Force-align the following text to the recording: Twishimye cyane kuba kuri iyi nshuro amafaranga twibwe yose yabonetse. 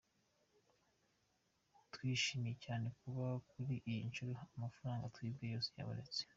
Twishimye 1.93 2.51
cyane 2.63 2.87
kuba 2.99 3.25
kuri 3.51 3.75
iyi 3.89 4.01
nshuro 4.09 4.33
amafaranga 4.55 5.11
twibwe 5.15 5.45
yose 5.53 5.69
yabonetse. 5.79 6.21